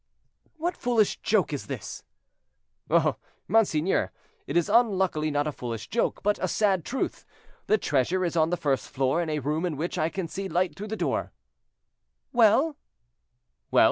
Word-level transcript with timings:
"What 0.57 0.75
foolish 0.75 1.19
joke 1.21 1.53
is 1.53 1.67
this?" 1.67 2.01
"Oh! 2.89 3.17
monseigneur, 3.47 4.11
it 4.47 4.57
is 4.57 4.67
unluckily 4.67 5.29
not 5.29 5.45
a 5.45 5.51
foolish 5.51 5.89
joke, 5.89 6.23
but 6.23 6.39
a 6.41 6.47
sad 6.47 6.83
truth. 6.83 7.23
The 7.67 7.77
treasure 7.77 8.25
is 8.25 8.35
on 8.35 8.49
the 8.49 8.57
first 8.57 8.89
floor, 8.89 9.21
in 9.21 9.29
a 9.29 9.37
room 9.37 9.63
in 9.63 9.77
which 9.77 9.99
I 9.99 10.09
can 10.09 10.27
see 10.27 10.49
light 10.49 10.75
through 10.75 10.87
the 10.87 10.95
door." 10.97 11.33
"Well?" 12.33 12.77
"Well! 13.69 13.79